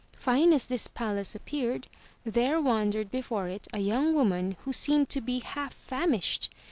Fine 0.17 0.51
as 0.51 0.65
this 0.65 0.87
palace 0.87 1.35
appeared, 1.35 1.87
there 2.23 2.59
wandered 2.59 3.11
before 3.11 3.47
it 3.49 3.67
a 3.71 3.77
young 3.77 4.15
woman 4.15 4.57
who 4.65 4.73
seemed 4.73 5.09
to 5.09 5.21
be 5.21 5.41
half 5.41 5.75
famished. 5.75 6.49